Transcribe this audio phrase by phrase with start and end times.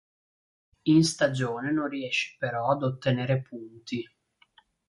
[0.87, 4.03] In stagione non riesce però ad ottenere punti.